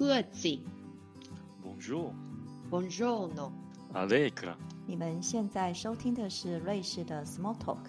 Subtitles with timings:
[0.00, 0.58] 各自。
[1.62, 3.52] Bonjour，Bonjour，no。
[3.92, 4.56] Allegra。
[4.86, 7.84] 你们现在收听的是瑞士的 Small Talk，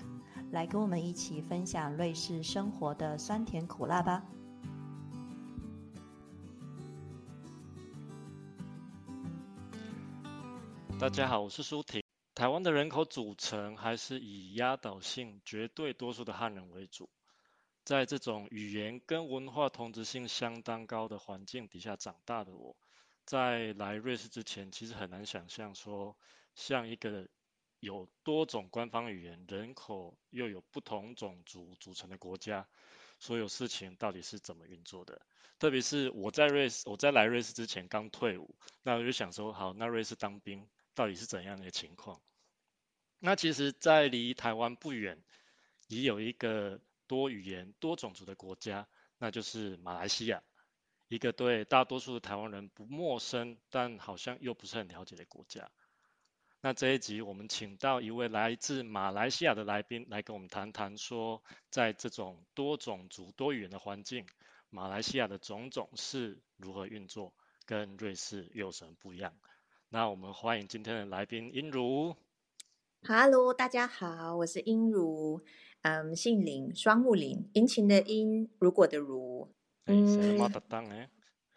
[0.51, 4.25] 来跟我们一起分享瑞士生活的酸甜苦辣吧。
[10.99, 12.03] 大家好，我是舒婷。
[12.35, 17.07] 台湾的人口组成还是以压倒性绝对多数的汉人为主。
[17.83, 22.77] 在这种语言跟文化同质性相当高的环境底下长大的我，
[23.25, 26.15] 在来瑞士之前，其实很难想象说，
[26.53, 27.27] 像一个
[27.79, 32.67] 有多种官方语言、人口又有不同种族组成的国家，
[33.19, 35.19] 所有事情到底是怎么运作的。
[35.57, 42.21] 特别是我在瑞士，我在来瑞士之前刚退伍，那我就想说，好，那瑞士当兵到底是怎样的情况？
[43.17, 45.19] 那其实，在离台湾不远，
[45.87, 46.79] 也有一个。
[47.11, 50.41] 多语言、多种族的国家，那就是马来西亚，
[51.09, 55.69] 一个对大多数的台湾人不陌生，但好像又不是很了解的国家。
[56.61, 64.25] 那这一集我们请到一位来自马来西亚的来宾来跟我们谈谈，说在这种多种族、多语言的环境，
[64.69, 67.33] 马来西亚的种种是如何运作，
[67.65, 69.33] 跟瑞士又有什么不一样？
[69.89, 72.15] 那我们欢迎今天的来宾殷如。
[73.03, 75.41] Hello，大家好，我是英如。
[75.81, 79.51] 嗯，姓林，双木林，殷勤的殷，如果的如。
[79.87, 80.39] 嗯，
[80.91, 81.09] 哎？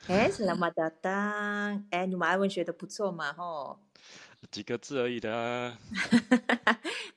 [0.07, 1.87] 哎，什么搭档？
[1.91, 3.79] 哎，你马来文学的不错嘛，吼。
[4.51, 5.77] 几个字而已的。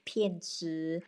[0.03, 1.02] 骗吃。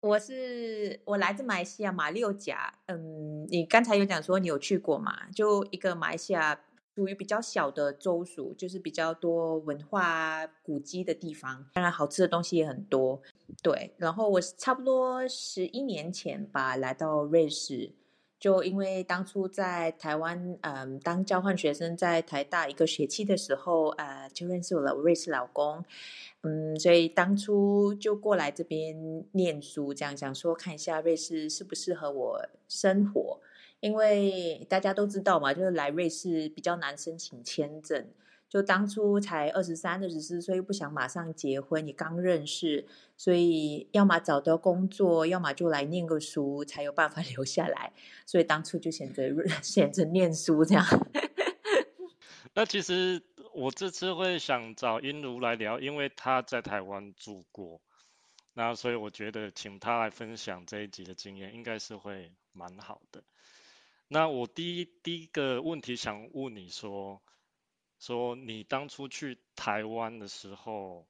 [0.00, 2.74] 我是我来自马来西亚马六甲。
[2.86, 5.30] 嗯，你刚才有讲说你有去过嘛？
[5.30, 6.60] 就一个马来西亚。
[6.96, 13.20] 属于比较小的州属，就是比较多文化古迹的地方，当然好吃的东西也很多。
[13.62, 17.92] 对，然后我差不多十一年前吧来到瑞士，
[18.40, 25.84] 就因为当初在台湾，嗯，当交换学生在台大一个学期的时候，呃，就认识我了瑞士老公，
[26.44, 33.38] 嗯，所以当初就过来这边念书，这样想说看一下瑞士适不适合我生活。
[33.80, 38.08] 因为大家都知道嘛，就是来瑞士比较难申请签证。
[38.48, 47.92] 就当初才二十三、二十四岁，又不想马上结婚，也刚认识，所以要么找到工作，要么就来念个书，才有办法 留下来。
[48.24, 49.24] 所以当初就选择
[49.62, 50.84] 选择念书这样。
[52.54, 53.20] 那其实
[53.52, 57.80] 我这次会想找殷如来聊，因为他在台湾住过，
[58.54, 63.24] 那所以我觉得请他来分享这一集的经验，应该是会蛮好的。
[64.08, 67.20] 那我第一第一个问题想问你说，
[67.98, 71.06] 说你当初去台湾的时候，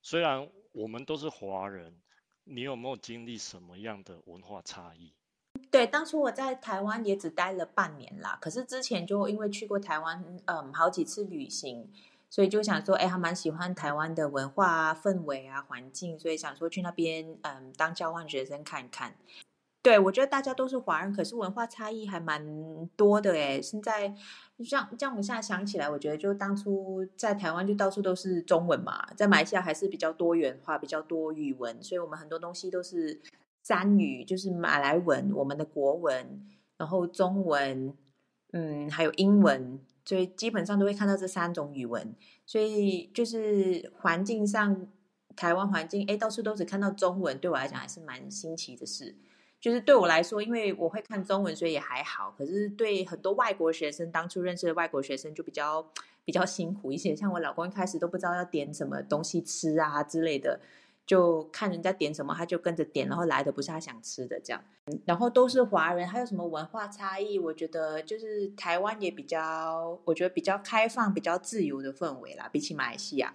[0.00, 2.00] 虽然我们都是华人，
[2.44, 5.12] 你有没有经历什么样的文化差异？
[5.70, 11.92] 对，当初我在台湾也只待了半年啦，可是之前就因为去过台湾，嗯，好几次旅行，
[12.30, 19.16] 所以就想说，哎，还蛮喜欢台湾的文化啊、氛围啊、环境，所以想说去那边，嗯，当交换学生看看。
[19.82, 23.60] 对，我觉得大家都是华人，可是文化差异还蛮多的诶。
[23.60, 24.14] 现在
[24.64, 33.20] 像像我们现在想起来，我觉得就当初在台湾就到处都是中文嘛，在马来西亚还是比较多元化、比较多语文，所以我们很多东西都是
[33.64, 37.92] 三语，就是马来文、我们的国文，然后中文，
[38.52, 42.14] 嗯，还有英文，所以基本上都会看到这三种语文。
[42.46, 44.86] 所以就是环境上，
[45.34, 49.16] 台湾环境，哎，到处都只看到中文，对我来讲还是蛮新奇的事。
[49.62, 52.34] 就是对我来说，因为我会看中文，所以也还好。
[52.36, 55.88] 可是对很多外国学生，当初认识的外国学生就比较
[56.24, 57.14] 比较辛苦一些。
[57.14, 60.58] 像我老公一开始都不知道要点什么东西吃啊之类的，
[61.06, 64.60] 就看人家点什么，他就跟着点，然后来的不是他想吃的这样。
[65.04, 67.38] 然后都是华人，还有什么文化差异？
[67.38, 73.32] 我觉得就是台湾也比较，我觉得比较开放、比较自由的氛围啦，比起马来西亚。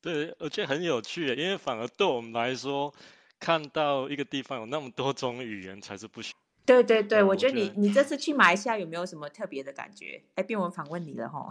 [0.00, 2.94] 对，而且很有趣，因为反而对我们来说。
[3.42, 6.32] 看到一个地方有那么多种语言才是不行。
[6.64, 10.22] 对对对，我觉得你你这次去马来西亚有没有什么特别的感觉？
[10.36, 11.48] 哎，变文访问你了哈。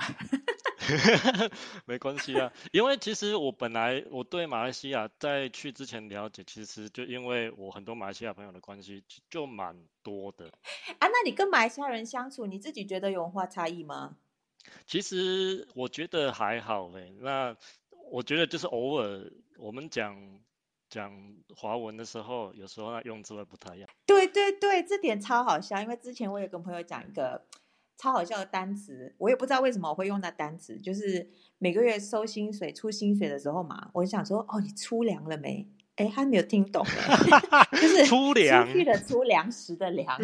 [1.83, 10.45] 没关系啊，因为其实我本来我对马来西亚在去之前了解，其实就因为我很多马来西亚朋友的关系就蛮多的。
[10.99, 14.15] 啊，那你跟马来西亚人相处，你自己觉得有文化差异吗？
[14.87, 17.13] 其实我觉得还好嘞。
[17.19, 17.53] 那
[18.09, 20.39] 我觉得就是偶尔我们讲。
[20.91, 21.11] 讲
[21.55, 23.89] 华文的时候，有时候那用字会不太一样。
[24.05, 25.81] 对对对，这点超好笑。
[25.81, 27.45] 因为之前我有跟朋友讲一个
[27.97, 30.77] 超好笑的单词，我也不知道为什么我会用那单词。
[30.77, 35.65] 就是每个月收薪水、出薪水的时候嘛，我就想说：“哦，你出粮了没？”
[35.95, 36.83] 哎，他没有听懂，
[37.71, 40.19] 就是出粮，出去的出粮食的粮。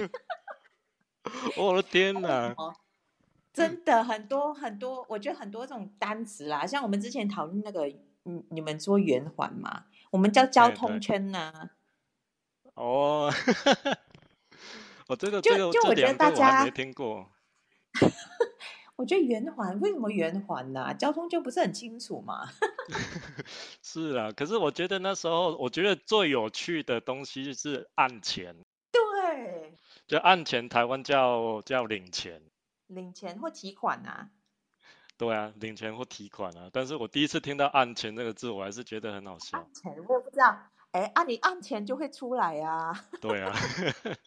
[1.57, 2.53] 我的天哪！
[3.53, 7.87] 真的很多很多，我觉得很多这种单词啦，像我们之前讨论那个，
[8.25, 11.69] 嗯，你们说圆环嘛，我们叫交通圈呐。
[12.75, 13.31] 哦，
[15.07, 17.29] 我这个就这个就我觉得大家还没听过。
[18.97, 22.49] 我觉得圆环为什么圆环呢、交通就不是很清楚嘛？
[23.83, 28.55] 是啊，可是我觉得那时候，我觉得最有趣的东西是按钱，
[28.91, 29.75] 对，
[30.07, 32.41] 就按钱，台湾叫叫领钱。
[32.87, 34.29] 领钱或提款啊。
[35.17, 36.69] 对啊，领钱或提款啊。
[36.71, 39.73] 但是我第一次听到按钱这个字，我还是觉得很好笑按。
[39.73, 40.57] 钱我也不知道，
[40.91, 43.05] 哎，按、你按钱就会出来呀、啊。
[43.19, 43.53] 对啊，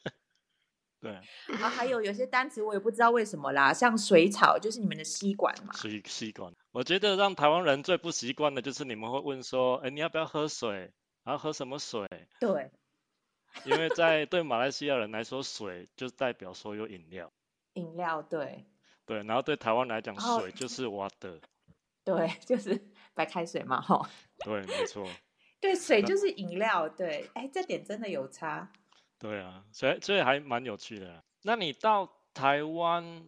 [1.00, 1.22] 对啊，
[1.60, 5.72] 啊，还有有些单词我也不知道为什么啦，像水草就是你们的吸管嘛。
[5.75, 6.52] 吸吸管。
[6.72, 10.92] 我觉得让台湾人最不习惯的就是你们会问说，哎，你要不要喝水？
[11.22, 12.08] 然后喝什么水？
[12.40, 12.70] 对，
[13.64, 17.31] 因为在对马来西亚人来说，水就代表所有饮料。
[17.75, 18.66] 饮料对
[19.11, 21.41] 对，然后对台湾来讲，水就是 water。
[22.05, 22.81] 对，就是
[23.12, 24.07] 白开水嘛，吼。
[24.45, 25.05] 对，没错。
[25.59, 28.71] 对，水就是饮料，对，哎，这点真的有差。
[29.19, 31.25] 对啊，所以所以还蛮有趣的啊。
[31.43, 33.27] 那你到台湾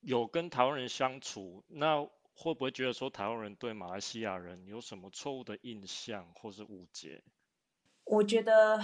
[0.00, 2.02] 有跟台湾人相处，那
[2.34, 7.22] 会不会觉得说台湾人对马来西亚人有什么错误的印象或是误解？
[8.02, 8.82] 我觉得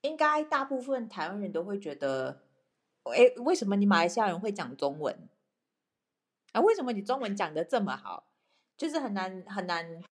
[0.00, 2.42] 应该大部分台湾人都会觉得，
[3.04, 5.16] 哎，为什么你马来西亚人会讲中文？
[6.52, 8.24] 啊，为什么你中文讲的这么好？
[8.76, 10.02] 就是很难很难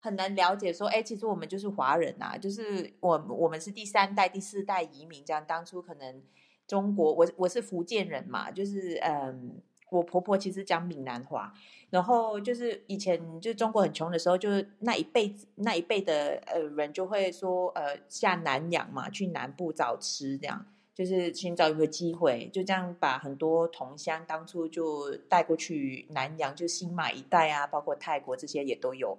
[0.00, 6.22] 很难了解说，哎，其实我们就是华人呐、就是我我们是第三代、第四代移民，这样当初可能
[6.66, 9.60] 中国，我我是福建人嘛，就是嗯，
[9.90, 11.52] 我婆婆其实讲闽南话，
[11.90, 20.66] 然后就是以前就中国很穷的时候，就是那一辈子那一辈的呃人就会说呃下南洋嘛，去南部找吃这样。
[20.98, 29.16] 就是寻找一个机会，就这样把很多同乡当初就带过去南洋，就新马一带啊，包括泰国这些也都有。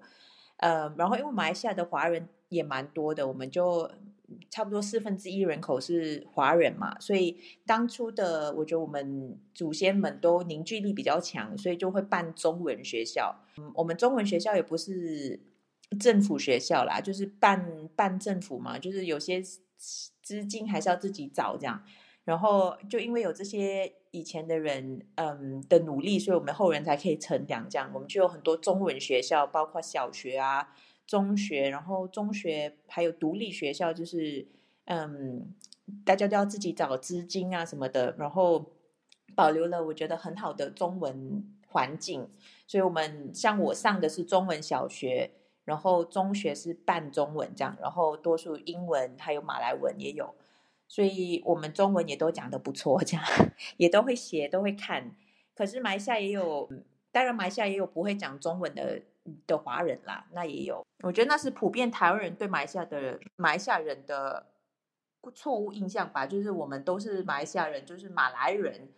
[0.58, 3.90] 呃，然后因为马来西亚的华人也蛮多的，我们就
[4.50, 13.34] 差不多四分之一人口是华人嘛，所以当初的我觉得我们祖先们都凝聚力比较强，所以就会办中文学校。
[13.58, 15.40] 嗯，我们中文学校也不是
[15.98, 19.42] 政府学校啦，就是办办政府嘛，就是有些
[20.22, 21.84] 资金还是要自己找这样。
[22.26, 27.68] 然后就因为有这些以前的人，嗯的努力，所以我们后人才可以成长。
[27.68, 30.76] 这样，我们就有很多中文学校，包括小学啊、
[31.08, 34.48] 中学，然后中学还有独立学校，就是
[34.86, 35.56] 嗯，
[36.06, 38.74] 大家都要自己找资金啊什么的，然后
[39.34, 42.30] 保留了我觉得很好的中文环境。
[42.68, 45.32] 所以我们像我上的是中文小学，
[45.70, 50.34] 然后中学是半中文这样，然后多数英文还有马来文也有。
[50.88, 53.24] 所以我们中文也都讲得不错，这样
[53.78, 55.16] 也都会写，都会看。
[55.54, 56.68] 可是马来西亚也有，
[57.12, 59.00] 当然马来西亚也有不会讲中文的
[59.46, 60.84] 的华人啦，那也有。
[61.04, 64.48] 我觉得那是普遍台湾人对马来西亚的马来西亚人的
[65.36, 68.90] 错误印象吧，就是我们都是马来西亚人，就是马来人，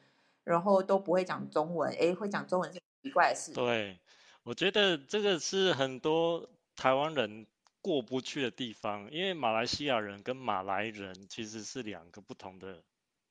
[0.46, 3.52] 然后都不会讲中文，诶，会讲中文是奇怪的事。
[3.52, 4.00] 对，
[4.44, 7.46] 我觉得这个是很多台湾人
[7.82, 12.84] 过不去的地方，因为马来西亚人跟马来人其实是两个不同的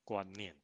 [0.05, 0.57] 观念。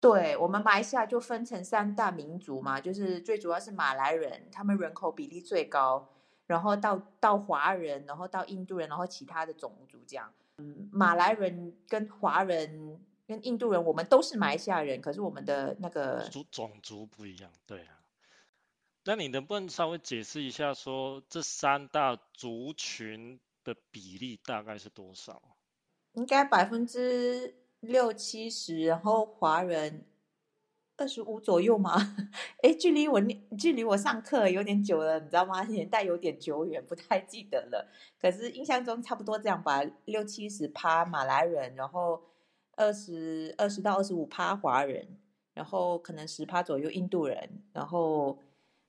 [0.00, 6.08] 对我们马来西亚就分成三大民族嘛，就是最主要是马来人，他们人口比例最高，
[6.46, 10.32] 然后到到华人，然后到印度人，然后其他的种族这样。
[10.58, 17.97] 嗯，马来人跟华人跟印度人，我们都是马来西亚人，可是我们的那个族种族不一样，对啊。
[19.08, 25.40] 那你能不能稍微解释一下，说这三大族群的比例大概是多少？
[26.12, 30.04] 应该百分之六七十，然后华人
[30.98, 31.96] 二十五左右嘛。
[32.62, 33.18] 诶，距离我
[33.58, 35.62] 距离我上课有点久了，你知道吗？
[35.64, 37.90] 年代有点久远，不太记得了。
[38.20, 42.22] 可是印象中差不多这样吧，六七十趴马来人，然后
[42.72, 45.18] 二十二十到二十五趴华人，
[45.54, 48.38] 然后可能十趴左右印度人，然后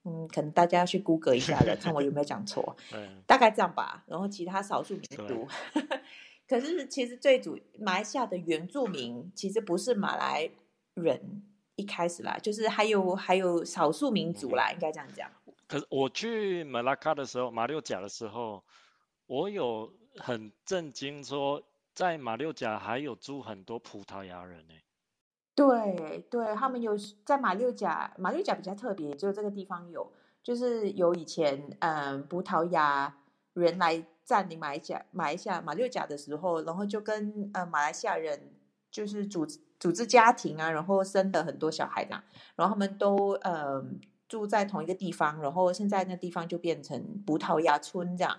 [0.04, 2.76] 嗯，可能大家要去 Google 一下的，看我有没有讲错。
[2.94, 4.02] 嗯，大概这样吧。
[4.06, 5.46] 然后其他少数民对族，
[6.48, 10.50] 可是其实最主马来西亚的原住民其实不是马来
[10.94, 11.42] 人
[11.76, 15.30] 一开始啦，就是还有还有少数民族啦，应该这样讲。
[15.66, 18.64] 可是我去马拉卡的时候，马六甲的时候，
[19.26, 21.62] 我有很震惊说，
[21.94, 24.74] 在马六甲还有住很多葡萄牙人呢、
[25.54, 30.10] 对对，他们有在马六甲，马六甲比较特别，只有这个地方有，
[30.42, 33.14] 就是有以前嗯葡萄牙
[33.52, 38.54] 人来占领马来西亚、马来西亚、马六甲的时候，然后就跟呃马来西亚人
[38.90, 39.44] 就是组
[39.78, 42.22] 组织家庭啊，然后生了很多小孩的，
[42.56, 48.38] 然后他们都嗯住在同一个地方，然后现在那地方就变成葡萄牙村这样。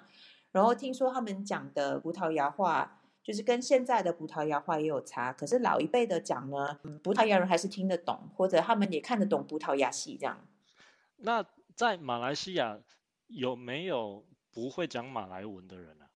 [0.51, 5.31] 然后听说他们讲的葡萄牙话，就是跟现在的葡萄牙话也有差。
[5.31, 10.47] 可是老一辈的讲呢，葡萄牙人还是听得懂，或者他们也看得懂葡萄牙戏这样。
[11.17, 12.79] 那在马来西亚
[13.27, 16.09] 有没有不会讲马来文的人啊？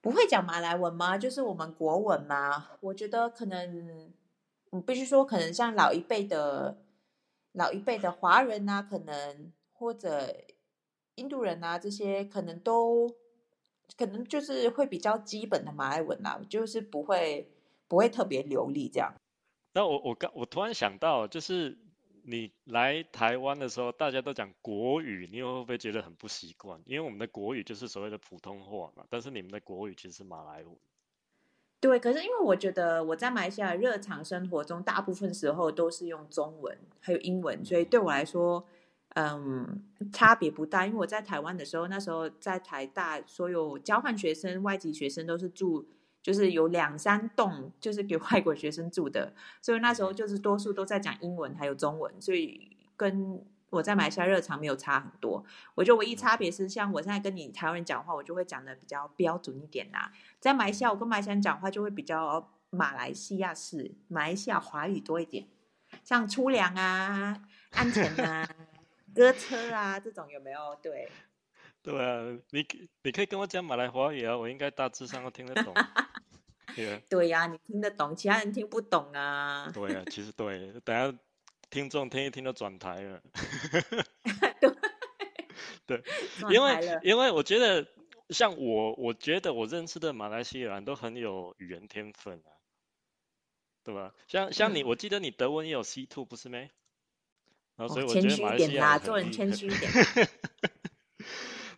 [0.00, 1.18] 不会讲马来文吗？
[1.18, 2.70] 就是我们国文吗？
[2.80, 4.12] 我觉得可能，
[4.70, 6.78] 我必须说，可能像老一辈的、
[7.52, 10.34] 老一辈的华人啊，可能或者
[11.16, 13.14] 印度人啊，这些可能都。
[13.96, 17.48] 可能就是会比较基本的马来文啦，就是不会
[17.88, 19.14] 不会特别流利这样。
[19.72, 21.78] 那我我刚我突然想到，就是
[22.22, 26.80] 你来台湾的时候，大家都讲国语，你会不会觉得很不习惯？
[26.84, 30.76] 因为我们的国语就是所谓的普通话嘛，但是你们的国语其实是马来文。
[31.80, 38.66] 对，可是因为我觉得我在马来西亚日常生活中，大部分时候都是用中文还有英文，所以对我来说。
[39.18, 39.82] 嗯，
[40.12, 45.86] 差别不大，因为我在台湾的时候，那时候在台大，所有交换学生、外籍学生都是住，
[46.22, 49.32] 就是有两三栋，就是给外国学生住的，
[49.62, 55.42] 所以那时候就是多数都在讲英文还有中文，所以跟我在马来西亚热场没有差很多。
[55.74, 60.12] 我觉得唯一差别是，像我现在跟你台湾人讲话，我就会讲的比较标准一点啦。
[60.38, 65.46] 在马来西亚，我跟马来西亚人讲话就会比较马来西亚式，马来西亚华语多一点，
[66.04, 68.46] 像粗粮啊、安全啊。
[69.16, 70.78] 歌车啊，这种有没有？
[70.82, 71.10] 对，
[71.82, 72.66] 对啊，你
[73.02, 75.72] 你可以跟我讲马来华语啊，我应该大致上都听得懂。
[77.08, 79.70] 对呀，你听得懂，其他人听不懂啊。
[79.72, 81.18] 对啊，其实对，等下
[81.70, 83.22] 听众听一听就转台了。
[85.86, 86.02] 对，
[86.52, 87.88] 因为因为我觉得
[88.28, 92.52] 像我，我觉得我认识的马来西亚人都很有语言天分啊，
[93.82, 94.12] 对吧？
[94.28, 96.70] 像像你，我记得你德文也有 C two 不是没？
[97.76, 99.92] 然后所以我觉得马来西亚做人谦虚一点。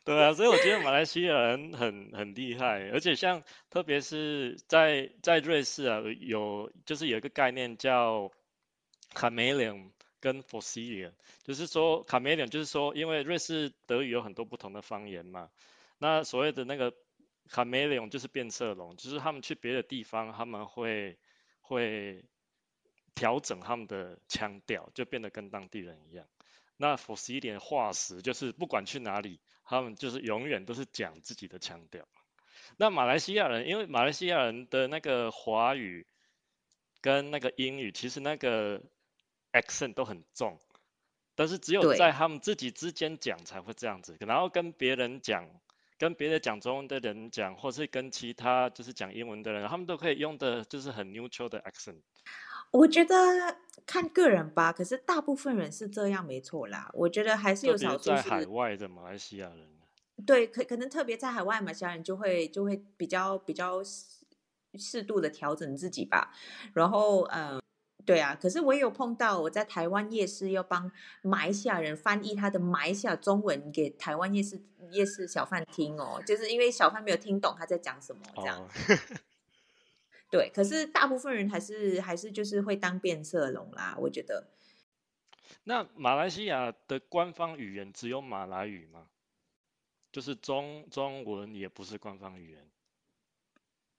[0.05, 8.31] 对啊，所以我觉得马来西亚人很很厉害，而且像特别是在在瑞士啊，有就是有一个概念叫
[9.13, 11.13] chameleon 跟 fossilian，
[11.45, 15.51] 就是说 chameleon 就是说，因为瑞士德语有很多不同的方言嘛，
[15.99, 16.95] 那所谓的那个
[17.51, 21.19] chameleon 就是变色龙，就是他们去别的地方，他们会
[21.61, 22.25] 会。
[23.19, 26.25] 调整他们的腔调，就变得跟当地人一样。
[26.77, 32.07] 那 f o i a 化石就是不管去哪里，他们就是永远都是讲自己的腔调。
[32.77, 36.07] 那马来西亚人，因为马来西亚人的那个华语
[37.01, 38.81] 跟那个英语，其实那个
[39.51, 40.61] accent 都很重，
[41.35, 44.17] 但是只有在他们自己之间讲才会这样子。
[44.21, 45.51] 然后跟别人讲，
[45.99, 52.03] 跟别的讲中文的人讲，或是跟其他就是讲英文的人，他们都可以用的就是很 neutral 的 accent。
[52.71, 53.57] 我觉得
[53.87, 56.91] 看个人吧，可是大部分人是这样，没错啦。
[56.93, 59.67] 我觉得还是有少数在海外的马来西亚人。
[60.27, 63.81] 对，可可能特别在海外马来西亚人就会就会比较比较
[64.75, 66.33] 适度的调整自己吧。
[66.75, 67.63] 然后，嗯，
[68.05, 68.37] 对啊。
[68.41, 70.91] 可是我也有碰到我在台湾夜市要帮
[71.23, 74.61] 马来西亚人翻译他的马来西亚中文给台湾夜市
[74.91, 78.69] 夜市小贩听哦，就是因为小贩没有听懂他在讲什么这样。
[80.31, 84.49] 对，可是大部分人还是还是就是会当变色龙啦，我觉得。
[85.65, 89.07] 那马来西亚的官方语言只有马来语吗？
[90.13, 92.69] 就是中中文也不是官方语言。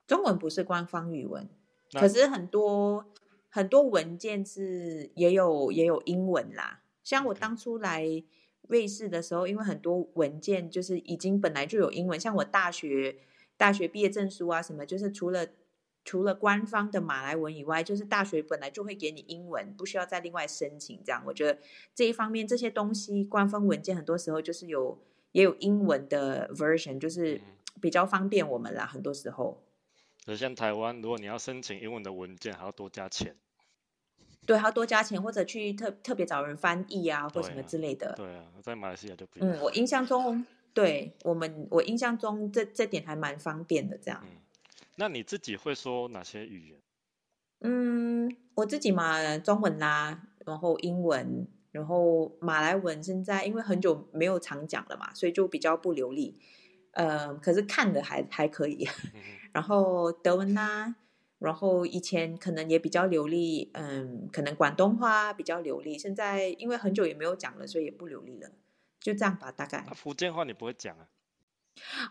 [0.06, 1.50] 中文不是官方语文，
[1.94, 3.12] 可是很多
[3.50, 6.84] 很多文件是也有也有英文啦。
[7.04, 8.06] 像我当初来
[8.68, 13.18] 瑞士的时候，因为很多文件就是已经本来就有英文，像我大学
[13.58, 15.48] 大学毕业证书啊什么，就是除了。
[16.06, 21.00] 除了官方的马来文以外，就是大学本来就会给你英文，不需要再另外申请。
[21.06, 21.60] 这样，我觉得
[21.94, 24.98] 这一方面这些东西官方文件很多时候就是有
[25.34, 27.40] 也有英文的 version，就是
[27.80, 28.86] 比较方便我们啦。
[28.86, 29.62] 很多时候，
[30.26, 33.36] 就像台湾，如果你要申请英文的文件，还要多加钱。
[34.46, 38.16] 对，还要多加钱，或者去特特别找人翻译啊，或什么之类的。
[38.18, 44.26] 对啊，在马来西亚就不嗯，我印象中，对我们我印象中这这点还蛮方便的，这样。
[45.00, 46.80] 那你自己会说哪些语言？
[47.62, 53.02] 嗯，我自己嘛，中文啦，然后英文，然后马来文。
[53.02, 56.38] 现在因为很久没有常讲了嘛，所以就比较不流利。
[56.92, 58.86] 呃，可是看的还还可以。
[59.54, 60.94] 然后德文啦，
[61.38, 63.72] 然后以前可能也比较流利。
[63.76, 65.98] 嗯，可能广东话比较流利。
[65.98, 68.52] 现在因为很久也没有讲了，所以也不流利了。
[69.00, 69.86] 就这样吧，大概。
[69.96, 71.08] 福建话你不会讲啊？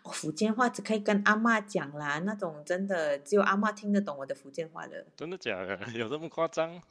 [0.02, 5.06] 哦，福建话只可以跟阿嬷讲啦，那种真的只有阿嬷听得懂我的福建话了。
[5.16, 5.78] 真的假的？
[5.94, 6.82] 有这么夸张？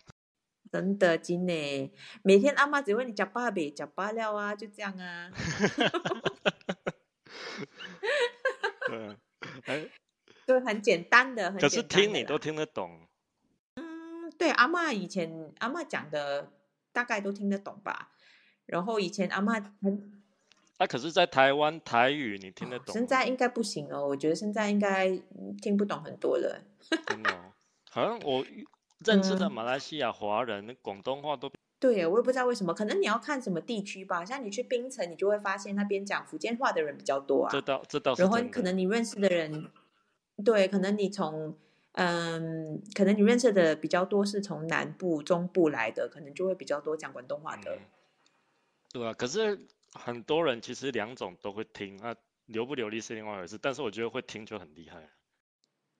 [0.69, 1.91] 真的，真的，
[2.23, 5.31] 每天阿嬷只问你讲爸呗，讲爸了啊，就这样啊。
[8.87, 9.17] 对，
[9.65, 9.89] 哎，
[10.45, 13.07] 对，很简单的，很可是听你都听得懂，
[13.75, 16.51] 嗯，对，阿妈以前阿妈讲的
[16.91, 18.11] 大概都听得懂吧。
[18.65, 20.16] 然后以前阿妈很，
[20.77, 22.93] 啊，可是，在台湾台语你听得懂吗？
[22.93, 26.61] 现在应该不行哦，我觉得现在应该嗯听不懂很多了。
[27.07, 27.51] 真的哦，
[27.89, 28.45] 好像我
[29.05, 34.23] 认识的嗯马来西亚华人，广东话都对，我也不知道为什么，可能你要看什么地区吧。
[34.23, 37.61] 像你去槟城，你就会发现那边讲福建话的人比较多这啊。
[37.65, 38.37] 倒这倒是然后。
[38.51, 39.69] 可能你认识的人，
[40.45, 41.55] 对，可能你从
[41.93, 47.75] 嗯，可能你认识的比较多是从南部、中部来的，可能就会比较多讲广东话的。
[47.75, 47.79] 嗯
[48.93, 49.67] 对啊，可是
[49.97, 55.07] 很多人其实两种都会听，啊，流不流利是另外一回事，但是我觉得会听就很厉害了。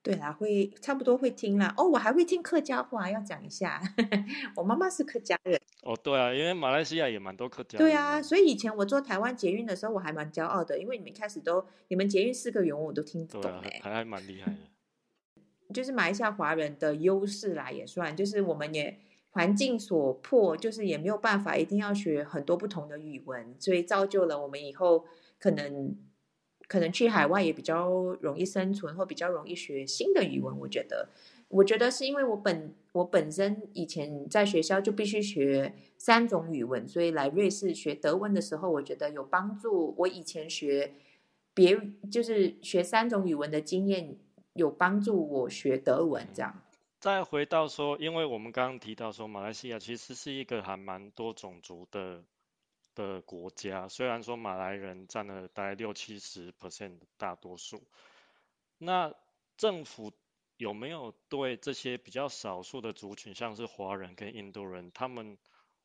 [0.04, 1.74] 对啦，会差不多会听啦。
[1.75, 3.82] 哦，我还会听客家话，要讲一下。
[4.56, 5.60] 我妈妈是客家人。
[5.82, 15.74] 哦，对啊，因为马来西亚也蛮多客家对啊，所以以前我做台湾捷运的时候，我还蛮骄傲的，因为你们一开始都你们捷运四个语文我都听懂哎、还还蛮厉害的。
[15.74, 18.98] 就是马来西亚华人的优势啦，也算，就是我们也
[19.38, 25.06] 环境所迫，就是也没有办法一定要学很多不同的语文，所以造就了我们以后
[25.38, 25.96] 可能
[26.67, 27.88] 可能去海外也比较
[28.20, 30.58] 容易生存，或比较容易学新的语文。
[30.62, 31.10] 我觉得，
[31.50, 39.94] 我觉得是因为我本我本身以前在学校就必须学三种语文，所以来瑞士学德文的时候，我觉得有帮助。
[40.00, 40.94] 我以前学
[41.53, 41.79] 别
[42.12, 44.17] 就是学三种语文的经验。
[44.58, 46.63] 有帮助我学德文，这样。
[47.00, 52.24] 再回到说，因为我们刚刚提到说，马来西亚其实是一个还蛮多种族的
[52.96, 57.84] 的国家，虽然说马来人占了大概六七十 percent 的大多数，
[58.80, 59.13] 那
[59.56, 60.12] 政府
[60.58, 65.38] 有没有对这些比较少数的族群，像是华人跟印度人，他们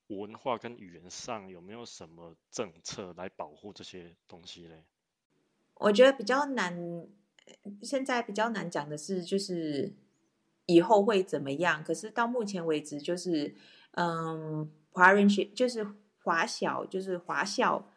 [0.06, 4.82] 文化跟语言上有没有什么政策来保护这些东西嘞？
[5.74, 7.06] 我觉得比较难，
[7.82, 9.92] 现在比较难讲的是，就是
[10.66, 11.82] 以后会怎么样。
[11.84, 13.54] 可是到目前为止，就是
[13.92, 15.86] 嗯，华人学就是
[16.22, 17.90] 华小，就是华校，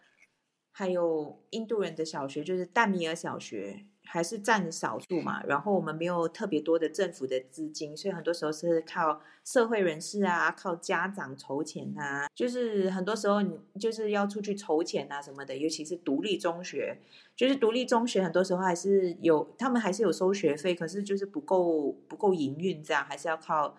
[0.72, 5.44] 还有印度人的小学，就是淡米尔小学，还是占少数嘛。
[5.44, 12.28] 然后我们没有特别多的政府的资金，所以很多时候是靠社会人士啊，靠家长筹钱啊。
[12.34, 16.98] 就是很多时候你就是要出去筹钱啊什么的，尤其是独立中学。
[17.36, 23.76] 就是独立中学，很多时候还是有，他们还是有收学费，可是就是不够不够营运，这样还是要靠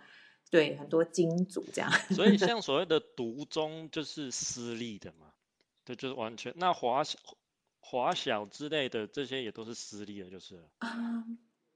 [0.50, 1.90] 对很多金主这样。
[2.10, 5.28] 所以 像所谓的独中就是私立的嘛，
[5.86, 7.18] 对，就是完全那华小
[7.88, 11.24] 华小之类的这些也都是私立的，就是了啊、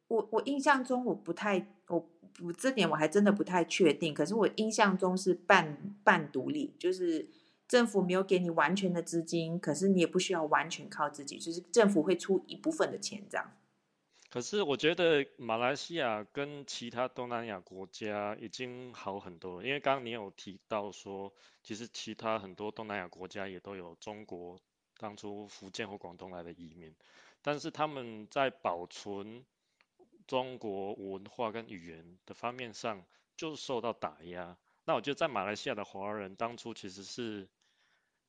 [0.09, 2.11] 我我印象中我不太，我
[2.43, 4.13] 我这点我还真的不太确定。
[4.13, 7.31] 可是我印象中是半半独立，就是
[7.69, 13.49] 政府没有给你完全的资金，可是你也不需要完全靠自己，就是政府会出一部分的钱这样。
[14.31, 24.59] 可是我觉得马来西亚跟其他东南亚国家已经好很多了，因为刚刚你有提到说，其实其他很多东南亚国家也都有中国
[25.01, 26.95] 当初福建或广东来的移民，
[27.43, 29.45] 但是他们在保存
[30.27, 33.05] 中国文化跟语言的方面上
[33.37, 34.57] 就受到打压。
[34.85, 37.49] 那我觉得在马来西亚的华人当初其实是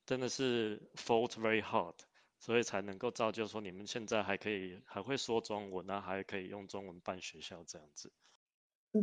[0.06, 1.96] 真的是 fought very hard。
[2.44, 8.12] 所以才能够造就说你们现在还可以还会说中文啊，还可以用中文办学校这样子。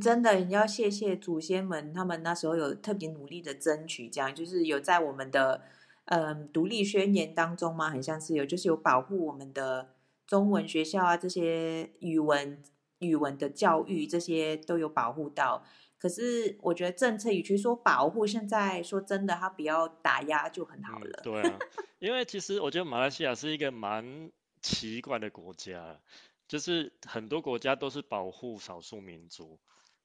[0.00, 5.62] 真的，你要谢谢祖先们，他们那时候有特别努力的争取，这样就是有在我们的
[6.10, 9.94] 嗯独立宣言当中嘛，很像是有，就是有保护我们的
[10.26, 12.62] 中文学校啊，这些语文
[12.98, 15.64] 语文的教育这些都有保护到。
[15.98, 21.58] 可是我觉得政策与其说保护，现在说真的，它不要打压就很好嗯了。，对啊，
[21.98, 24.30] 因为其实我觉得马来西亚是一个蛮
[24.62, 26.00] 奇怪的国家，
[26.46, 29.58] 就是很多国家都是保护少数民族，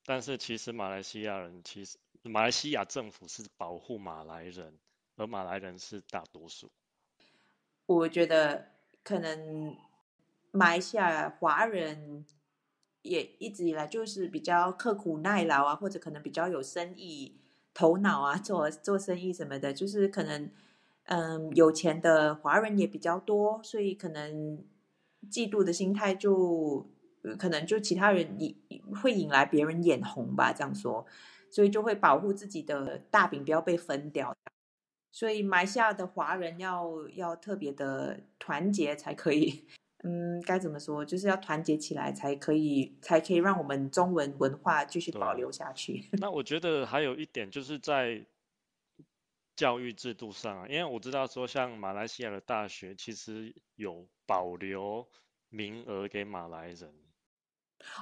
[0.04, 4.74] 但是其实马来西亚人其实马来西亚政府是保护马来人，
[5.16, 6.70] 而马来人是大多数。
[7.86, 8.70] 我觉得
[9.04, 9.76] 可能
[10.52, 12.26] 马来西亚华人
[13.02, 17.36] 也一直以来就是比较刻苦耐劳啊，或者可能比较有生意
[17.74, 20.50] 头脑啊，做做生意什么的，就是可能
[21.04, 24.64] 嗯有钱的华人也比较多，所以可能
[25.30, 26.88] 嫉妒的心态就
[27.38, 28.56] 可能就其他人引
[29.02, 31.06] 会引来别人眼红吧，这样说，
[31.52, 34.34] 所以就会保护自己的大饼不要被分掉。
[35.14, 39.64] 所以马来西亚的华人要要特别的团结才可以，
[40.04, 41.06] 嗯，该怎么说？
[41.06, 46.10] 就是要团结起来，才可以，才可以让我们中文文化继续保留下去。
[46.20, 48.26] 那我觉得还有一点就是在
[49.56, 55.08] 教育制度上啊，因为我知道说像马来西亚的大学其实有保留
[55.50, 56.92] 名额给马来人。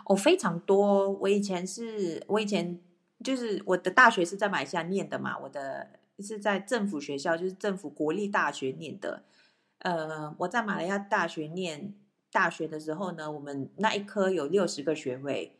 [0.05, 1.09] 哦，非常多。
[1.09, 2.79] 我以前是，我以前
[3.21, 9.23] 就是我的大学是在马来西亚念的嘛，我的是在政府学校，就是政府国立大学念的。
[9.79, 11.95] 呃，我在马来亚大学念
[12.31, 15.57] 大学的时候呢，我们那一科有六十个学位，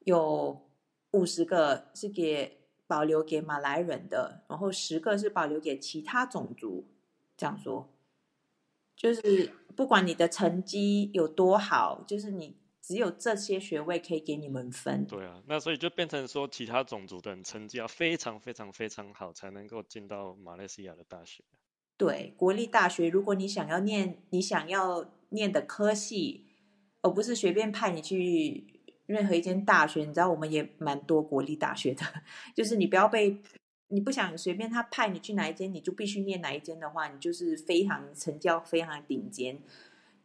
[0.00, 0.66] 有
[1.10, 6.86] 五十个是给保留给马来人的，然后十个是保留给其他种族。
[7.36, 7.88] 这样说，
[8.96, 12.56] 就是不管你的成绩有多好，就是你。
[12.88, 15.04] 只有这些学位可以给你们分。
[15.04, 21.44] 对啊，那所以就变成说，其他种族的人成绩要非常非常非常好，才能够进到马来西亚的大学。
[21.98, 26.46] 对，国立大学，如果你想要念你想要念的科系，
[27.02, 30.00] 而不是随便派你去任何一间大学。
[30.00, 32.02] 你知道，我们也蛮多国立大学的，
[32.56, 33.36] 就是你不要被
[33.88, 39.60] 你不想随便他派你去哪一间，你就必须念哪一间的话，你就是非常成绩非常顶尖。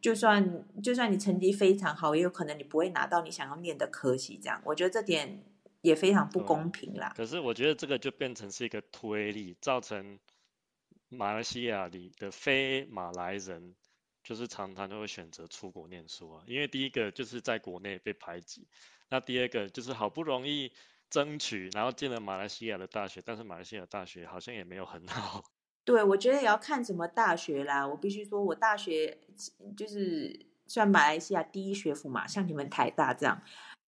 [0.04, 4.36] 就算就算你成绩非常好，也有可能你不会拿到你想要念的科系。
[4.36, 5.42] 这样，我觉得这点
[5.80, 7.14] 也非常不公平啦。
[7.16, 10.18] 可是我觉得这个就变成是一个推力，造成
[11.08, 13.74] 马来西亚里的非马来人
[14.22, 16.44] 就是常常都会选择出国念书啊。
[16.46, 18.68] 因为第一个就是在国内被排挤，
[19.08, 20.70] 那第二个就是好不容易
[21.08, 25.44] 争取，然后进了马来西亚的大学，但是马来西亚大学好像也没有很好。
[25.84, 27.86] 对，我觉得也要看什么大学啦。
[27.86, 29.18] 我必须说，我大学
[29.76, 33.40] 就是算马来西亚第一学府嘛，像你们台大这样，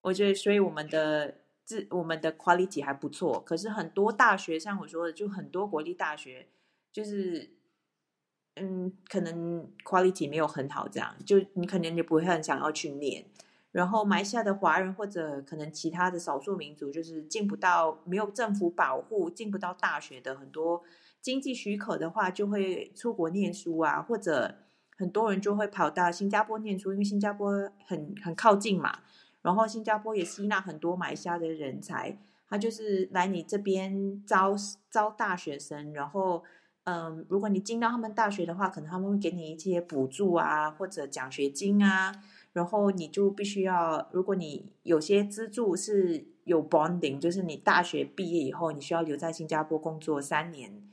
[0.02, 3.40] 我觉得，所以我们的自我们的 quality 还不错。
[3.40, 6.48] 可是很多大学，像我说的，就很多国立大学，
[6.92, 7.50] 就是
[8.56, 13.24] 嗯，可能 quality 没有很好，这样就你可能就不会很想要去念。
[13.72, 20.82] 然后埋下的华人或者可能其他的少数民族，就是进不到没有政府保护，进不到大学的很多。
[21.26, 24.54] 经济许可的话，就会出国念书啊，或者
[24.96, 29.00] 很多人就会跑到新加坡念书，因为新加坡很很靠近嘛。
[29.42, 32.16] 然后新加坡也吸纳很多马来西亚的人才，
[32.48, 34.54] 他就是来你这边招
[34.88, 35.92] 招大学生。
[35.92, 36.44] 然后，
[36.84, 42.14] 嗯，如果你进到他们大学的话，可能他们会给你一些补助啊，或者奖学金啊。
[42.52, 50.85] 然后你就必须要，如果你有些资助是有 bonding，就是你大学毕业以后，你需要留在新加坡工作三年。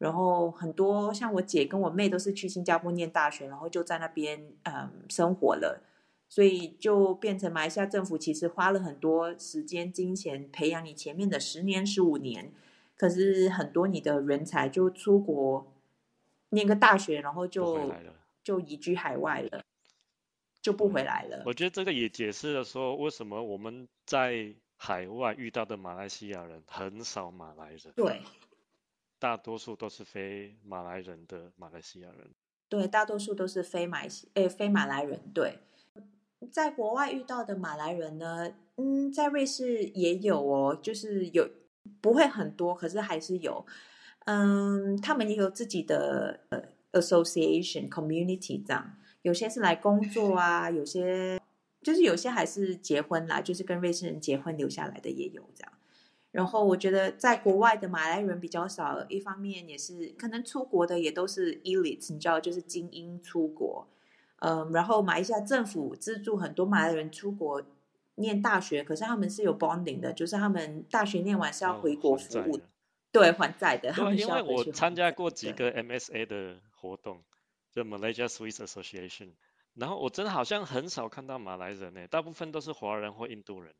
[0.00, 5.82] 然后很多像我姐跟我妹都是去新加坡念大学，然后就在那边嗯生活了，
[6.26, 12.50] 所以就变成马来西亚政府其实花了很多时间金钱培养你前面的十年十五年，
[12.96, 15.70] 可是很多你的人才就出国
[16.48, 17.92] 念个大学，然后就
[18.42, 19.62] 就移居海外了，
[20.62, 21.42] 就不回来了。
[21.44, 27.92] 我觉得这个也解释了说为什么我们在海外遇到的马来西亚人很少马来人。
[27.94, 28.22] 对。
[29.20, 32.30] 大多数都是非马来人的马来西亚人，
[32.70, 35.20] 对，大多数都是非马来诶非马来人。
[35.34, 35.58] 对，
[36.50, 41.48] 在国外遇到的马来人呢，嗯，在瑞士也有哦，就是有
[42.00, 43.66] 不会很多，可是还是有。
[44.24, 51.38] 嗯，他们也有自己的呃 association community 这样，有些是来工作啊，有些
[51.82, 55.72] 就是有些还是结婚啦，就是跟瑞士人结婚留下来的也有这样。
[56.32, 63.86] 然后我觉得在国外的马来人比较少，一方面也是可能出国的也都是 elite，你知道，就是精英出国。
[64.36, 67.62] 嗯，然后马来西亚政府资助很多马来人出国
[68.14, 72.60] 念大学，可是他们是有 bonding 的，就是他们大学念完是要回国服务，
[73.12, 73.92] 对，还债的。
[73.92, 77.22] 对，因为我参加过几个 MSA 的活动，
[77.70, 79.30] 就 Malaysia Swiss Association，
[79.74, 83.74] 然后我真的好像很少看到马来人诶，大部分都是华人或印度人。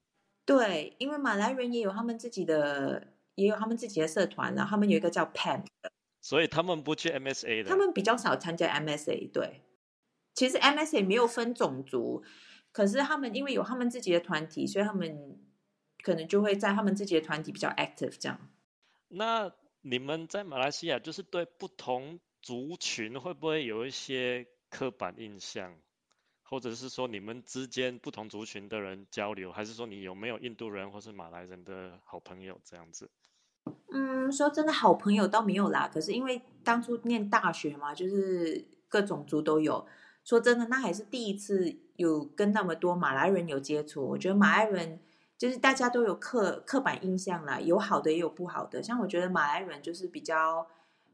[0.50, 7.68] 对，因为马来人也有他们自己的，也有他们自己的社团然后他们有一个叫 PAM 的，所以他们不去 MSA 的。
[7.68, 9.30] 他们比较少参加 MSA。
[9.30, 9.62] 对，
[10.34, 12.24] 其实 MSA 没有分种族，
[12.72, 15.38] 可是他们因为有他们自己的团体，所以他们
[16.02, 18.50] 可能就会在他们自己的团体比较 active 这样。
[19.06, 25.72] 那你们在马来西亚就是对不同族群会不会有一些刻板印象？
[26.50, 33.08] 或者是说你们之间不同族群的人交流，还是说你有没有印度人或是马来人的好朋友这样子？
[33.92, 35.88] 嗯，说真的，好朋友倒没有啦。
[35.92, 39.86] 可是因为当初念大学嘛，就是各种族都有。
[40.24, 44.04] 说真的，那还是第一次有跟那么多马来人有接触。
[44.04, 45.00] 我觉得马来人
[45.38, 48.82] 就是大家都有刻刻板印象啦，有好的也有不好的。
[48.82, 50.66] 像我觉得马来人就是比较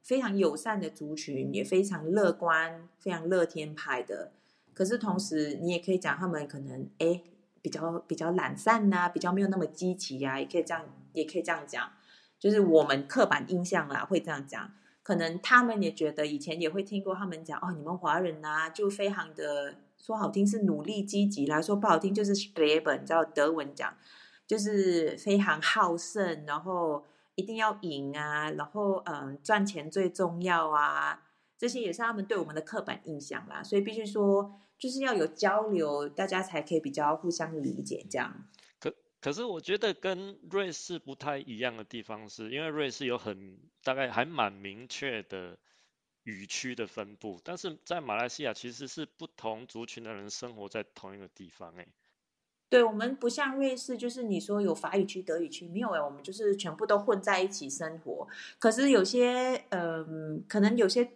[0.02, 4.32] 非常友善的族群，也非常乐观、非常乐天派的。
[4.76, 7.22] 可是同时你也可以讲他们可能哎
[7.62, 10.84] 比较比较懒散呐、比较没有那么积极呀、也可以这样
[11.14, 11.88] 也可以这样讲，
[12.38, 14.70] 就是我们刻板印象啦会这样讲。
[15.02, 23.94] 可能他们也觉得以前也会听过他们讲哦，你们华人呐、就非常的说好听是努力积极啦，说不好听就是 s t r e b e 你知道德文讲
[24.46, 27.04] 就是非常好胜，然后
[27.36, 31.22] 一定要赢啊，然后嗯赚钱最重要啊，
[31.56, 38.46] 这些也是他们对我们的刻板印象啦，所以必须说就是要有交流，大家才可以比较互相理解这样。
[38.78, 45.58] 可可是我觉得跟瑞士不太一样的地方是，因为瑞士有很大概还蛮明确的
[46.24, 51.88] 语区的分布，但是在马来西亚其实是不同族群的人生活在同一个地方、欸，
[52.68, 58.26] 对我们不像瑞士，就是你说有法语区、德语区，没有哎，我们就是全部都混在一起生活。
[58.58, 61.12] 可是有些，嗯、可能有些，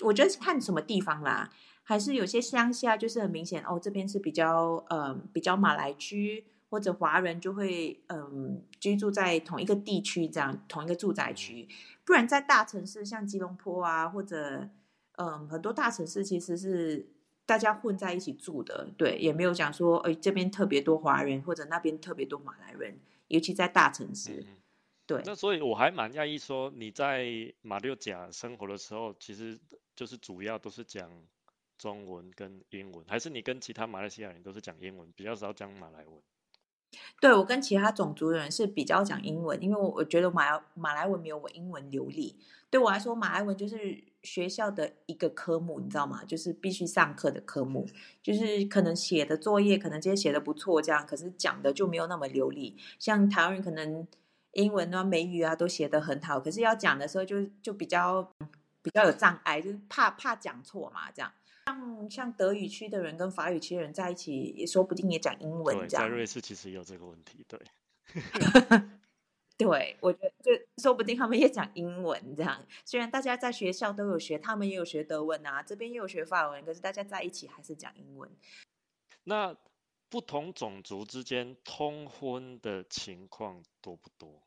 [0.00, 1.50] 我觉得是看什么地方啦，
[1.90, 11.68] 还是有些乡下就是很明显哦，这边是比较，嗯、比较马来区或者华人就会，嗯、居住在同一个地区这样，同一个住宅区。
[12.04, 14.70] 不然在大城市像吉隆坡啊，或者，
[15.16, 17.08] 嗯、很多大城市其实是。
[17.46, 24.56] 大家混在一起住的，对，也没有讲说，哎，这边特别多华人，或者那边特别多马来人，尤其在大城市，嗯
[25.04, 27.26] 对，那所以我还蛮讶异说你在
[27.60, 29.58] 马六甲生活的时候，其实
[29.96, 31.10] 就是主要都是讲
[31.80, 36.14] 中文跟英文，还是你跟其他马来西亚人都是讲英文，比较少讲马来文？
[37.20, 42.36] 对我跟其他种族的人是比较讲英文，因为我我觉得马来马来文没有我英文流利。
[42.68, 46.22] 对我来说，马来文就是学校的一个科目，你知道吗？
[46.24, 47.86] 就是必须上课的科目，
[48.22, 52.76] 就是可能写的作业可能今天写的不错，这样，可是讲的就没有那么流利。
[52.98, 54.06] 像台湾人可能
[54.52, 58.28] 英文啊、美语啊都写得很好，可是要讲的时候就就比较
[58.82, 61.32] 比较有障碍，就是怕怕讲错嘛，这样。
[61.66, 65.88] 像像德语区的人跟法语区的人在一起，也说不定也讲英文。
[65.88, 67.60] 在瑞士其实也有这个问题，对。
[69.56, 70.50] 对，我觉得就
[70.82, 72.66] 说不定他们也讲英文这样。
[72.86, 78.30] 虽然大家在学校都有学，他们也有学德文啊，这边也有学法文，可是大家在一起还是讲英文。
[79.24, 79.54] 那
[80.08, 84.42] 不同种族之间通婚的情况多不多？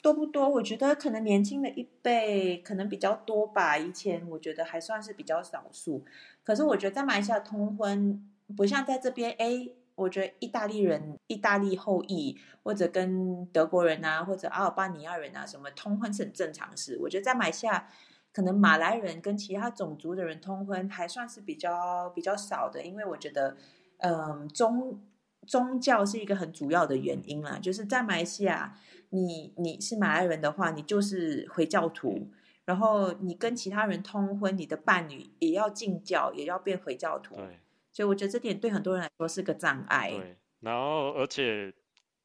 [0.00, 0.48] 多不多？
[0.48, 3.76] 我觉得可能年轻的一辈可能比较多吧。
[3.76, 6.04] 以前我觉得还算是比较少数，
[6.44, 8.24] 可是我觉得在马来西亚通婚
[8.56, 16.96] 不像在这边，哎，我觉得意大利人、意大利后裔或者跟德国人啊，或者阿尔巴尼亚人啊，什么通婚是很正常事。
[17.02, 17.88] 我觉得在马来西亚，
[18.32, 23.56] 可能马来人跟其他种族的人通婚还算是比较比较少的，因为我觉得，
[23.98, 25.00] 嗯，中
[25.48, 28.78] 宗教是一个很主要的原因啦，就是在马来西亚。
[29.10, 32.28] 你你是马来人的话，你就是回教徒，
[32.66, 37.34] 然后你跟其他人通婚，你的伴侣也要进教，也要变回教徒。
[37.34, 37.58] 对
[37.90, 40.10] 所以我觉得这点对很多人来说是个障碍。
[40.10, 41.72] 对，然后而且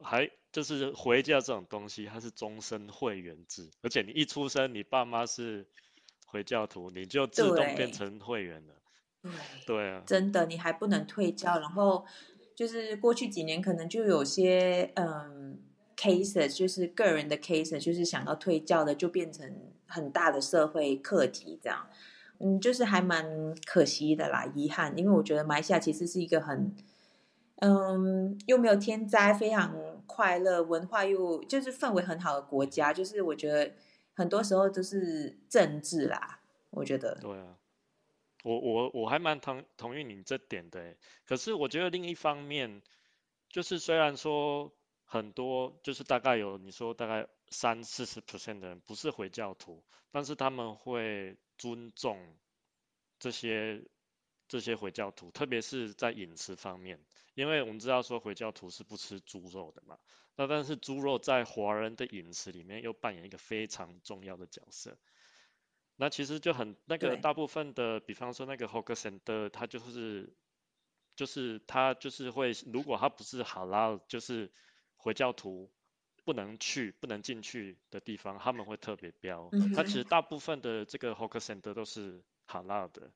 [0.01, 5.65] 还就是回教这种东西，它是终身会员制，而且你一出生，你爸妈是
[6.25, 8.73] 回教徒，你就自动对变成会员了。
[9.21, 9.31] 对，
[9.65, 11.57] 对啊，真的，你还不能退教。
[11.59, 12.05] 然后
[12.55, 15.59] 就是过去几年可能就有些嗯
[15.97, 19.53] cases，就是个人的 case，就是想要退教的，就变成
[19.87, 21.87] 很大的社会课题这样。
[22.39, 26.75] 嗯，就是还蛮可惜的啦，遗憾，因为我觉得马来西亚其实是一个很，
[27.57, 29.73] 嗯，又没有天灾，非常
[30.05, 32.91] 快乐，文化又就是氛围很好的国家。
[32.91, 33.71] 就是我觉得
[34.13, 36.39] 很多时候都是政治啦，
[36.71, 37.15] 我觉得。
[37.21, 37.55] 对啊，
[38.43, 42.83] 我我我还蛮同同意你这点的，可是我觉得另一方面，
[43.49, 44.71] 就是虽然说
[45.05, 52.37] 很多，就是大概有你说大概三四十 percent 的人不是回教徒，但是他们会尊重
[53.17, 53.81] 这些
[54.49, 56.99] 这些回教徒，特别是在饮食方面，
[57.35, 59.97] 因为我们知道说回教徒是不吃猪肉的嘛，
[60.35, 64.97] 那但是猪肉在华人的饮食里面又扮演一个非常重要的角色。
[65.95, 70.33] 那其实就很那个大部分的，比方说那个 hawker center，它就是
[71.15, 74.51] 就是它就是会，如果它不是好拉，就是
[74.97, 75.71] 回教徒
[76.25, 79.49] 不能去、不能进去的地方，他们会特别标。
[79.75, 83.11] 它其实大部分的这个 hawker center 都是哈拉的。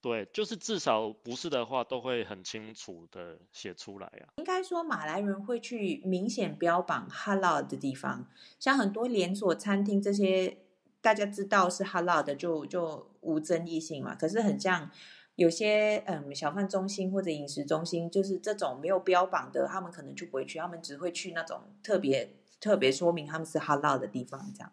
[0.00, 4.36] 对，就是至少不是的话，都会很清楚的写出来啊。
[4.36, 8.28] 应该说，马来人会去明显标榜 halal 的地方，
[8.58, 10.63] 像很多连锁餐厅这些，
[11.04, 14.14] 大家知道是哈拉的就，就无争议性嘛。
[14.14, 14.90] 可是很像
[15.34, 24.72] 有些嗯小贩中心或者饮食中心，就是这种没有标榜的，他们可能就不会去，他们只会去那种特别特别说明他们是哈拉的地方，这样。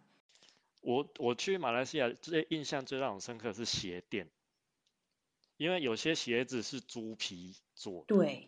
[0.79, 4.29] 我我去马来西亚最印象最让我深刻的是鞋店，
[5.57, 8.47] 因为有些鞋子是猪皮做的，对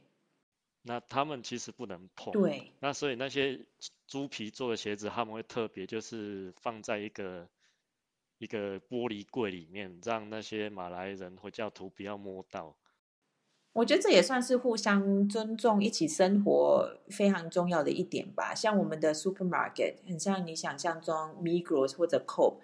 [0.84, 2.32] 那他们其实不能碰。
[2.32, 3.60] 对，那所以那些
[4.08, 7.48] 猪皮做的鞋子，他们会特别就是放在一个
[8.43, 12.75] 一个玻璃柜里面，让那些马来人或教徒不要摸到。
[13.71, 18.53] 我觉得这也算是互相尊重、一起生活非常重要的一点吧。
[18.53, 22.58] 像我们的 supermarket，很像你想象中 Migros 或者 Coop，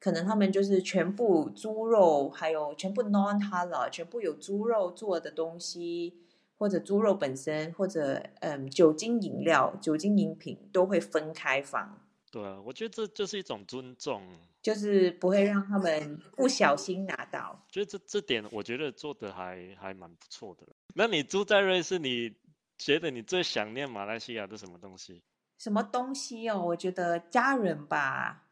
[0.00, 6.14] 可能他们就是全部猪肉，还有全部 non halal，全部有猪肉做的东西，
[6.58, 14.22] 或者猪肉本身，或者嗯酒精饮料、酒精饮品都会分开放，对啊，我觉得这就是一种尊重。
[14.60, 17.64] 就是不会让他们不小心拿到。
[17.68, 20.66] 觉得这这点我觉得做的还还蛮不错的。
[20.94, 22.34] 那你住在瑞士，你
[22.76, 25.22] 觉得你最想念马来西亚的什么东西？
[25.56, 26.60] 什么东西哦？
[26.60, 28.48] 我觉得家人吧，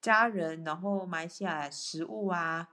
[0.00, 2.68] 家人，然后马来西亚食物啊，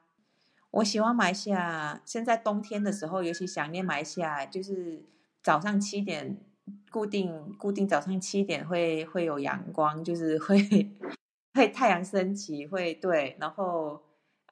[0.69, 2.01] 我喜欢马来西亚。
[2.05, 5.03] 现在冬天的时候，尤其想念马来西亚，就是
[5.41, 6.45] 早上七点
[6.89, 10.57] 固定固定早上七点会会有阳光，就是会
[11.53, 14.01] 会太阳升起，会对，然后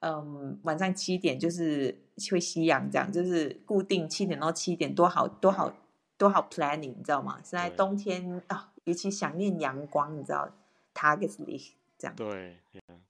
[0.00, 1.96] 嗯晚上七点就是
[2.30, 5.72] 会夕阳，这样就是固定七点到七点，多好多好
[6.16, 7.40] 多好 planning，你知道吗？
[7.42, 10.50] 现在冬天啊，尤其想念阳光，你知道
[10.94, 12.14] targetly 这样。
[12.16, 13.00] 对，嗯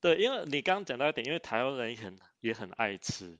[0.00, 3.38] 对，因为你刚刚讲到一点，因为台湾人也很也很爱吃。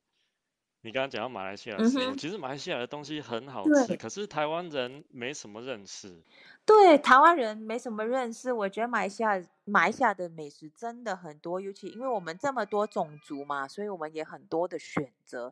[0.85, 6.23] 你刚刚讲到马来西亚的食物，嗯其实马来西亚的东西很好吃，可是台湾人没什么认识。
[6.67, 15.51] 对台湾人没什么认识，我觉得马来西亚马来西亚的美食真的很多，尤其因为我们这么多种族嘛，所以我们也很多的选择。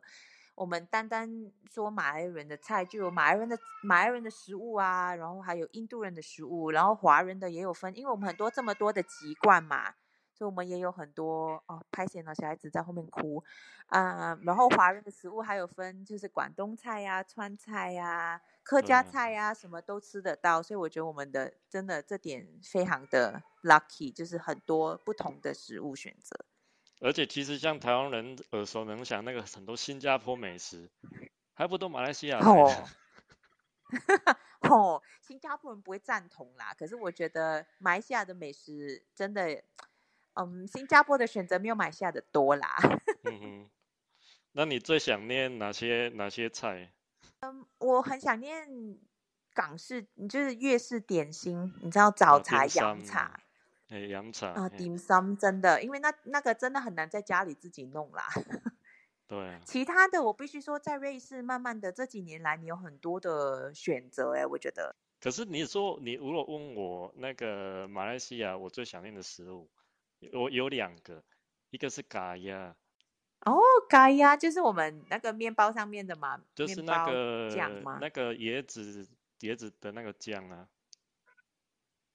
[0.53, 9.95] 我们单单说马来人的菜，就有马来人的马来人的食物啊，然后还有印度人的食物，然后华人的也有分，因为我们很多这么多的籍贯嘛，
[10.33, 13.43] 所以我们也有很多哦，拍显了小孩子在后面哭
[13.87, 26.35] 啊、然后华人的食物还有分，就是广东菜呀、川菜呀、客家菜呀，什么都吃得到，所以我觉得我们的真的这点非常的 lucky，就是很多不同的食物选择。
[27.01, 30.89] 而且其实像台湾人耳熟能详那个很多新加坡美食，
[31.53, 32.39] 还不都马来西亚？
[34.61, 39.61] 哦，新加坡人不会赞同啦，可是我觉得马来西亚的美食真的，
[40.33, 42.75] 嗯，新加坡的选择没有马来西亚的多啦。
[43.23, 43.69] 嗯哼，
[44.53, 46.91] 那你最想念哪些哪些菜？
[47.39, 48.67] 嗯我很想念
[49.53, 53.39] 港式，就是粤式点心，你知道早啊茶、点洋茶
[53.89, 54.47] 哎，洋茶。
[54.49, 58.23] 啊，嘿点心真的，因为那那个真的很难在家里自己弄啦。
[59.27, 64.95] 对啊，其他的我必须说，在瑞士慢慢的这几年来，你有很多的选择哎，我觉得。
[65.19, 69.69] 可是你说你如果问我那个马来西亚我最想念的食物，
[70.31, 71.23] 我有两个，
[71.71, 72.75] 一个是嘎呀，
[73.41, 73.59] 哦，
[73.89, 77.97] 咖呀，就是我们那个面包上面的嘛，就是那个酱吗？
[78.01, 79.07] 那个椰子
[79.41, 80.67] 椰子的那个酱啊，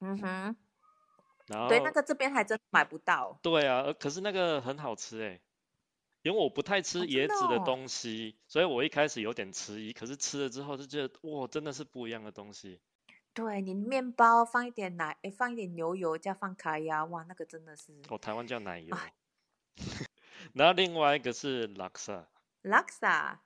[0.00, 0.56] 嗯哼，
[1.46, 3.38] 然后对，那个这边还真买不到。
[3.42, 5.40] 对啊，呃可是那个很好吃哎，
[6.22, 12.80] 因为我不太吃椰子的哦东西，所以我一开始有点迟疑，可是吃了之后就觉得哇，真的是不一样的东西。
[13.38, 19.14] 对你面包放一点奶，诶，放一点牛油，加放卡呀，哇，那个真的是哦，台湾叫奶油哎。
[20.54, 22.26] 然后另外一个是拉萨
[22.64, 23.38] ，laksa。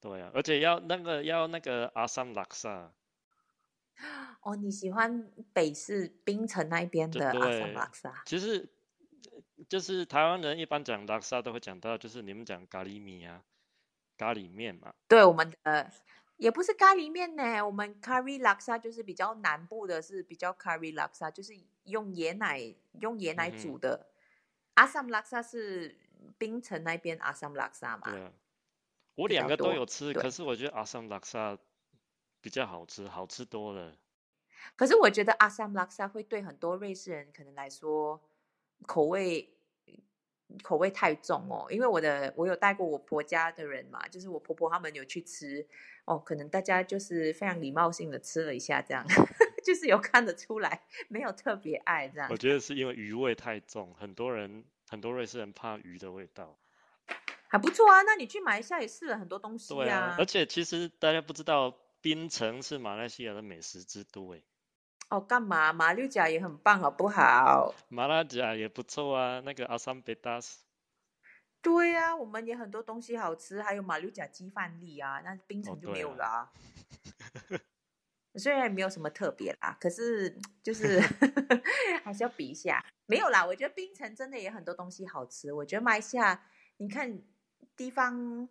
[0.00, 2.92] 对啊，而且要那个要那个阿萨姆拉萨，
[4.42, 8.22] 哦，你喜欢北市槟城那边就的阿萨对拉萨？
[8.26, 8.72] 其实
[9.32, 13.42] 呃就是台湾人一般讲拉萨都会讲到，就是你们讲咖喱米啊，
[14.16, 15.90] 咖喱面嘛，对，我们的
[16.40, 21.52] 也不是咖喱面呢，我们 curry laksa 就是比较南部的，是比较 curry laksa，就是
[21.84, 24.08] 用椰奶用椰奶煮的。
[24.72, 25.98] 阿萨姆拉萨是
[26.38, 28.10] 槟城那边阿萨姆拉萨嘛？
[28.10, 28.32] 对啊，
[29.16, 31.58] 我两个都有吃，可是我觉得阿萨姆拉萨
[32.40, 33.98] 比较好吃，好吃多了。
[34.76, 38.18] 可是我觉得阿萨姆拉萨会对很多瑞士人可能来说
[38.86, 39.58] 口味
[40.62, 45.66] 口味太重哦，因为我的我有带过我婆家的人嘛，就是我婆婆他们有去吃
[46.04, 49.04] 哦，可能大家就是非常礼貌性的吃了一下，这样
[49.64, 52.36] 就是有看得出来没有特别爱这样我。
[52.36, 56.58] 觉得是因为鱼味太重，很多人很多瑞士人怕鱼的味道。
[57.48, 64.44] 还不错啊，那你去马来西亚也试了很多东西对啊，而且其实大家不知道，槟城是马来西亚的美食之都诶，
[65.10, 65.72] 哦，干嘛？
[65.72, 67.74] 马六甲也很棒，好不好？
[67.88, 70.64] 马拉甲也不错啊，那个阿桑贝达斯。
[71.60, 76.52] 对呀、我们也很多东西好吃，还有马六甲鸡饭粒啊，那冰城就没有了啊。
[78.36, 81.00] 虽然没有什么特别啦，可是 就是
[82.04, 82.82] 还是要比一下。
[83.06, 85.52] 没有啦，我觉得冰城真的也很多东西好吃。
[85.52, 86.46] 我觉得马来西亚，
[86.76, 87.20] 你看
[87.76, 88.48] 地方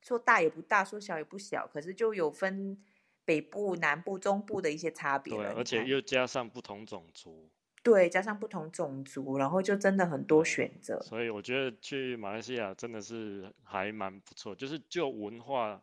[0.00, 2.82] 说大也不大，说小也不小，可是就有分
[3.24, 7.48] 北部、南部、中部的一些差别对，而且又加上不同种族，
[7.82, 11.00] 对，加上不同种族，然后就真的很多选择。
[11.02, 15.80] 所以我觉得去马来西亚真的是还蛮不错，就是就文化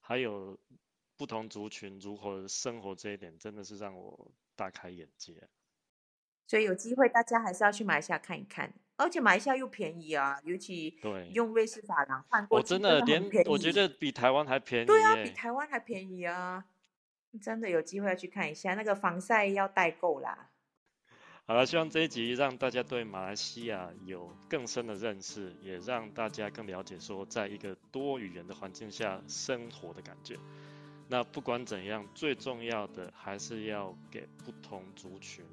[0.00, 0.58] 还有
[1.16, 5.34] 不同族群如何生活这一点，真的是让我大开眼界。
[6.46, 13.20] 所以有机会大家还是要去马来西亚看一看，而且马来西亚又便宜啊，尤其对用瑞士法郎换过我真的连。
[13.46, 15.30] 我觉得比台湾还便宜对啊，比。
[15.32, 16.64] 台湾还便宜啊！
[17.40, 20.50] 真的有机会要去看一下，那个防晒要代购啦。
[21.48, 30.36] 好了，希望这一集让大家对马来西亚有更深的认识，也让大家更了解说，在一个多语言的环境下生活的感觉。
[31.08, 35.44] 那不管怎样，最重要的还是要给不同族群，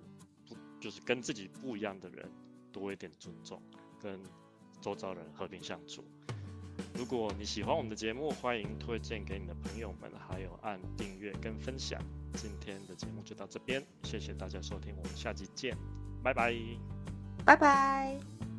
[0.48, 2.28] 不就是跟自己不一样的人
[2.72, 3.62] 多一点尊重，
[4.02, 4.20] 跟
[4.82, 6.04] 周遭人和平相处。
[6.96, 12.02] 如果你喜欢我们的节目，欢迎推荐给你的朋友们，还有按订阅跟分享。
[12.36, 15.78] 今天的节目就到这边，谢谢大家收听，我们下期见，
[16.24, 16.54] 拜拜。
[17.46, 18.53] 拜拜。